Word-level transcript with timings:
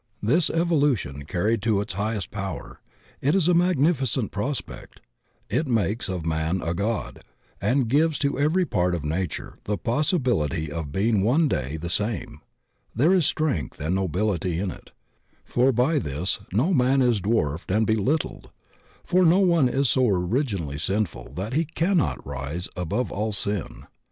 This 0.23 0.49
is 0.49 0.59
evolution 0.59 1.25
carried 1.25 1.61
to 1.61 1.79
its 1.79 1.93
highest 1.93 2.31
power; 2.31 2.81
it 3.21 3.35
is 3.35 3.47
a 3.47 3.53
magnificent 3.53 4.31
prospect; 4.31 4.99
it 5.47 5.67
makes 5.67 6.09
of 6.09 6.25
man 6.25 6.59
a 6.63 6.73
god, 6.73 7.21
and 7.61 7.87
gives 7.87 8.17
to 8.17 8.39
every 8.39 8.65
part 8.65 8.95
of 8.95 9.05
nature 9.05 9.59
the 9.65 9.77
possibility 9.77 10.71
of 10.71 10.91
being 10.91 11.21
one 11.21 11.47
day 11.47 11.77
the 11.77 11.87
same; 11.87 12.41
there 12.95 13.13
is 13.13 13.27
strength 13.27 13.79
and 13.79 13.93
nobility 13.93 14.57
in 14.57 14.71
it, 14.71 14.91
for 15.45 15.71
by 15.71 15.99
this 15.99 16.39
no 16.51 16.73
man 16.73 17.03
is 17.03 17.21
dwarfed 17.21 17.69
and 17.69 17.85
beUttled, 17.85 18.45
for 19.03 19.23
no 19.23 19.37
one 19.37 19.69
is 19.69 19.87
so 19.87 20.07
originally 20.09 20.79
sinful 20.79 21.31
that 21.35 21.53
he 21.53 21.63
cannot 21.63 22.25
rise 22.25 22.67
above 22.75 23.11
all 23.11 23.31
sin. 23.31 23.85